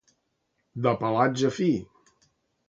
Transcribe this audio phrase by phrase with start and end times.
[0.87, 1.69] De pelatge fi.